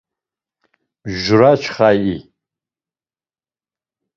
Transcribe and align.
Mjuraçxai? 1.09 2.09